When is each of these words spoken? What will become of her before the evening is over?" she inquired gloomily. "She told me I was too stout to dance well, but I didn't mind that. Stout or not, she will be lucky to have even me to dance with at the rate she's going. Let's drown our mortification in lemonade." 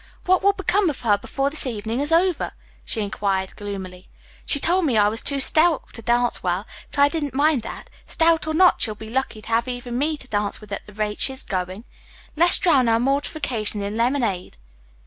What 0.25 0.41
will 0.41 0.53
become 0.53 0.89
of 0.89 1.01
her 1.01 1.15
before 1.15 1.51
the 1.51 1.69
evening 1.69 1.99
is 1.99 2.11
over?" 2.11 2.53
she 2.83 3.01
inquired 3.01 3.55
gloomily. 3.55 4.09
"She 4.47 4.59
told 4.59 4.85
me 4.85 4.97
I 4.97 5.07
was 5.09 5.21
too 5.21 5.39
stout 5.39 5.93
to 5.93 6.01
dance 6.01 6.41
well, 6.41 6.65
but 6.89 6.97
I 6.97 7.07
didn't 7.07 7.35
mind 7.35 7.61
that. 7.61 7.87
Stout 8.07 8.47
or 8.47 8.55
not, 8.55 8.81
she 8.81 8.89
will 8.89 8.95
be 8.95 9.09
lucky 9.09 9.43
to 9.43 9.49
have 9.49 9.67
even 9.67 9.99
me 9.99 10.17
to 10.17 10.27
dance 10.27 10.59
with 10.59 10.71
at 10.71 10.87
the 10.87 10.93
rate 10.93 11.19
she's 11.19 11.43
going. 11.43 11.83
Let's 12.35 12.57
drown 12.57 12.89
our 12.89 12.99
mortification 12.99 13.83
in 13.83 13.95
lemonade." 13.95 14.57